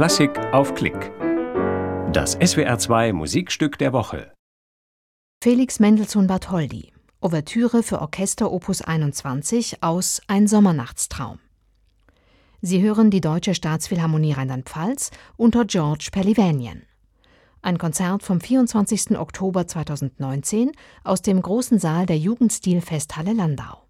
[0.00, 1.12] Klassik auf Klick.
[2.10, 4.32] Das SWR2 Musikstück der Woche.
[5.44, 6.94] Felix Mendelssohn Bartholdy.
[7.20, 11.38] Ouvertüre für Orchester Opus 21 aus Ein Sommernachtstraum.
[12.62, 16.84] Sie hören die Deutsche Staatsphilharmonie Rheinland-Pfalz unter George Pellivanian.
[17.60, 19.18] Ein Konzert vom 24.
[19.18, 20.72] Oktober 2019
[21.04, 23.89] aus dem großen Saal der Jugendstilfesthalle Landau.